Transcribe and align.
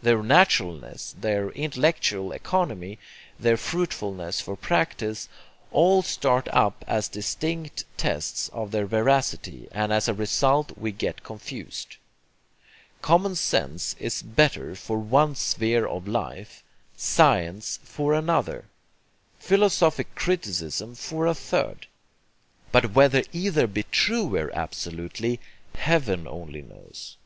Their 0.00 0.22
naturalness, 0.22 1.12
their 1.20 1.50
intellectual 1.50 2.30
economy, 2.30 3.00
their 3.40 3.56
fruitfulness 3.56 4.40
for 4.40 4.54
practice, 4.56 5.28
all 5.72 6.02
start 6.02 6.46
up 6.52 6.84
as 6.86 7.08
distinct 7.08 7.84
tests 7.96 8.48
of 8.50 8.70
their 8.70 8.86
veracity, 8.86 9.66
and 9.72 9.92
as 9.92 10.06
a 10.06 10.14
result 10.14 10.70
we 10.78 10.92
get 10.92 11.24
confused. 11.24 11.96
Common 13.00 13.34
sense 13.34 13.96
is 13.98 14.22
BETTER 14.22 14.76
for 14.76 14.98
one 15.00 15.34
sphere 15.34 15.84
of 15.88 16.06
life, 16.06 16.62
science 16.96 17.80
for 17.82 18.14
another, 18.14 18.66
philosophic 19.40 20.14
criticism 20.14 20.94
for 20.94 21.26
a 21.26 21.34
third; 21.34 21.88
but 22.70 22.92
whether 22.92 23.24
either 23.32 23.66
be 23.66 23.82
TRUER 23.82 24.48
absolutely, 24.54 25.40
Heaven 25.74 26.28
only 26.28 26.62
knows. 26.62 27.16